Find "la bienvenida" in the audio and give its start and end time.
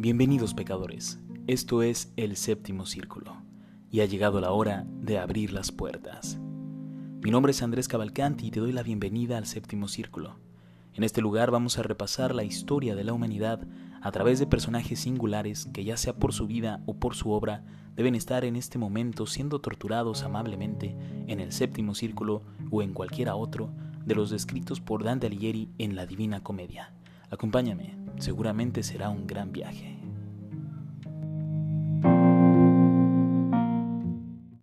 8.70-9.38